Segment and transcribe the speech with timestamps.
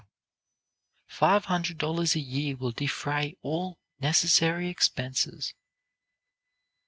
[1.09, 5.53] Five hundred dollars a year will defray all necessary expenses.